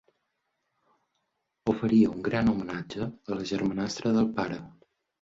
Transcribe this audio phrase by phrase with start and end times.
[1.75, 4.63] Oferia un gran homenatge a la germanastra del pare.